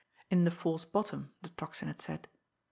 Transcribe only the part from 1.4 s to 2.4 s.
the Tocsin had said.